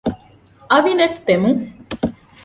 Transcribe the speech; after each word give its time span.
އަވިނެޓް 0.71 1.17
ދެމުން 1.27 1.61